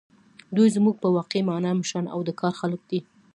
[0.55, 2.99] دوی زموږ په واقعي مانا مشران او د کار خلک دي.